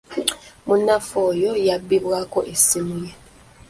Munnaffe 0.65 1.15
omu 1.27 1.49
yabbibwako 1.67 2.39
essimu 2.53 2.95
ye. 3.03 3.11